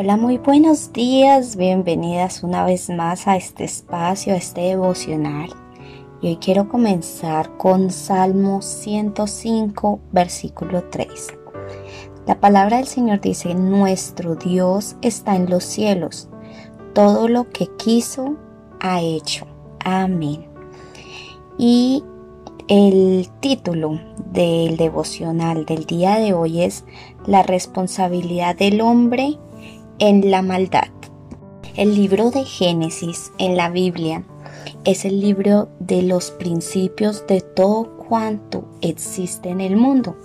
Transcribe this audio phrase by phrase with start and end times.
[0.00, 5.50] Hola, muy buenos días, bienvenidas una vez más a este espacio, a este devocional.
[6.22, 11.08] Y hoy quiero comenzar con Salmo 105, versículo 3.
[12.28, 16.28] La palabra del Señor dice, nuestro Dios está en los cielos,
[16.94, 18.36] todo lo que quiso
[18.78, 19.48] ha hecho.
[19.80, 20.46] Amén.
[21.58, 22.04] Y
[22.68, 26.84] el título del devocional del día de hoy es
[27.26, 29.40] La responsabilidad del hombre
[29.98, 30.88] en la maldad.
[31.76, 34.24] El libro de Génesis en la Biblia
[34.84, 40.16] es el libro de los principios de todo cuanto existe en el mundo.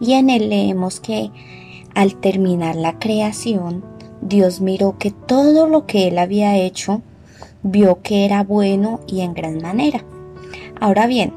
[0.00, 1.30] Y en él leemos que
[1.94, 3.84] al terminar la creación,
[4.20, 7.02] Dios miró que todo lo que él había hecho
[7.62, 10.02] vio que era bueno y en gran manera.
[10.80, 11.32] Ahora bien,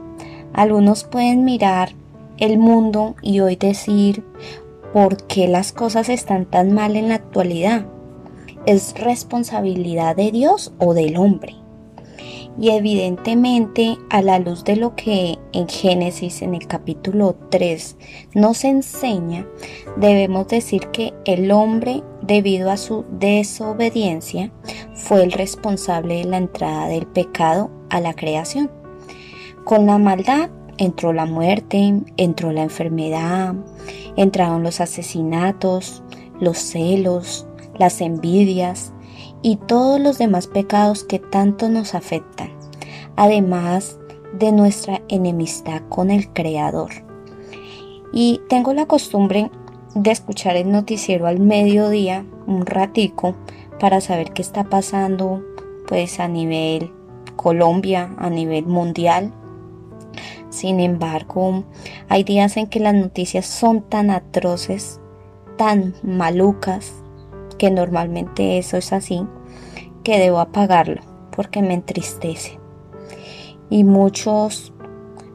[0.53, 1.91] algunos pueden mirar
[2.37, 4.23] el mundo y hoy decir,
[4.93, 7.85] por qué las cosas están tan mal en la actualidad.
[8.65, 11.55] ¿Es responsabilidad de Dios o del hombre?
[12.59, 17.97] Y evidentemente a la luz de lo que en Génesis en el capítulo 3
[18.33, 19.45] nos enseña,
[19.95, 24.51] debemos decir que el hombre, debido a su desobediencia,
[24.95, 28.71] fue el responsable de la entrada del pecado a la creación.
[29.63, 33.55] Con la maldad entró la muerte, entró la enfermedad,
[34.15, 36.03] entraron los asesinatos,
[36.39, 37.47] los celos,
[37.77, 38.93] las envidias
[39.41, 42.49] y todos los demás pecados que tanto nos afectan,
[43.15, 43.99] además
[44.37, 46.91] de nuestra enemistad con el Creador.
[48.13, 49.51] Y tengo la costumbre
[49.95, 53.35] de escuchar el noticiero al mediodía, un ratico,
[53.79, 55.43] para saber qué está pasando
[55.87, 56.91] pues a nivel
[57.35, 59.31] Colombia, a nivel mundial
[60.57, 61.63] sin embargo,
[62.09, 64.99] hay días en que las noticias son tan atroces,
[65.55, 66.93] tan malucas,
[67.59, 69.23] que normalmente eso es así,
[70.03, 71.01] que debo apagarlo
[71.31, 72.59] porque me entristece.
[73.69, 74.73] Y muchos,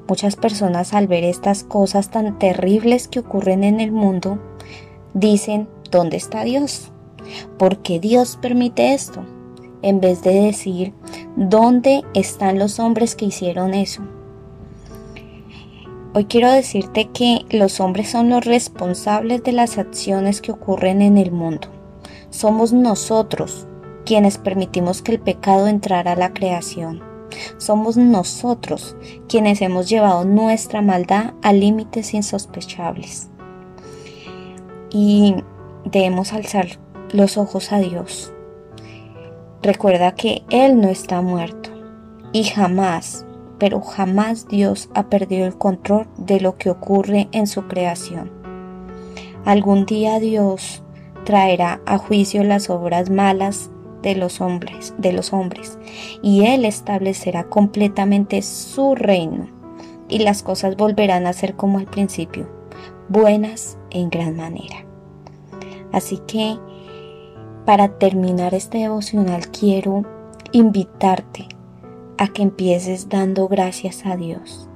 [0.08, 4.40] muchas personas al ver estas cosas tan terribles que ocurren en el mundo,
[5.14, 6.90] dicen, ¿dónde está Dios?
[7.58, 9.24] ¿Por qué Dios permite esto?
[9.82, 10.94] En vez de decir,
[11.36, 14.02] ¿dónde están los hombres que hicieron eso?
[16.14, 21.16] Hoy quiero decirte que los hombres son los responsables de las acciones que ocurren en
[21.16, 21.68] el mundo.
[22.28, 23.66] Somos nosotros
[24.04, 27.00] quienes permitimos que el pecado entrara a la creación.
[27.56, 28.94] Somos nosotros
[29.26, 33.30] quienes hemos llevado nuestra maldad a límites insospechables.
[34.90, 35.36] Y
[35.86, 36.78] debemos alzar
[37.14, 38.34] los ojos a Dios.
[39.62, 41.70] Recuerda que Él no está muerto
[42.34, 43.24] y jamás
[43.62, 48.28] pero jamás Dios ha perdido el control de lo que ocurre en su creación.
[49.44, 50.82] Algún día Dios
[51.24, 53.70] traerá a juicio las obras malas
[54.02, 55.78] de los hombres, de los hombres,
[56.22, 59.46] y él establecerá completamente su reino,
[60.08, 62.48] y las cosas volverán a ser como al principio,
[63.08, 64.84] buenas en gran manera.
[65.92, 66.58] Así que
[67.64, 70.02] para terminar este devocional quiero
[70.50, 71.46] invitarte
[72.22, 74.68] a que empieces dando gracias a Dios.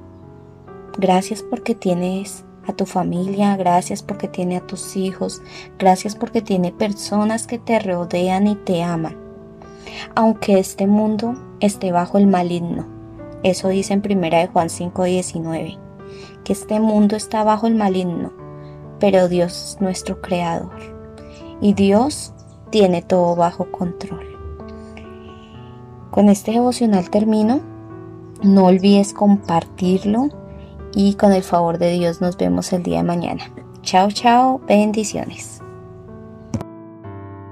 [0.97, 5.41] Gracias porque tienes a tu familia, gracias porque tiene a tus hijos,
[5.79, 9.15] gracias porque tiene personas que te rodean y te aman.
[10.13, 12.85] Aunque este mundo esté bajo el maligno.
[13.43, 15.77] Eso dice en primera de Juan 5:19,
[16.43, 18.33] que este mundo está bajo el maligno,
[18.99, 20.75] pero Dios es nuestro creador
[21.61, 22.33] y Dios
[22.71, 24.36] tiene todo bajo control.
[26.17, 27.59] Con este devocional termino.
[28.41, 30.29] No olvides compartirlo
[30.91, 33.51] y con el favor de Dios nos vemos el día de mañana.
[33.83, 35.61] Chao, chao, bendiciones.